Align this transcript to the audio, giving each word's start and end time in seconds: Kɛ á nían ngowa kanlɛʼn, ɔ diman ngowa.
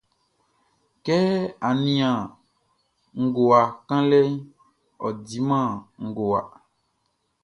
Kɛ 1.05 1.17
á 1.67 1.69
nían 1.83 2.19
ngowa 3.23 3.61
kanlɛʼn, 3.87 4.33
ɔ 5.05 5.07
diman 5.27 5.69
ngowa. 6.07 6.39